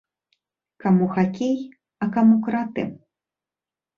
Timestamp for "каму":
0.83-1.09, 2.15-2.35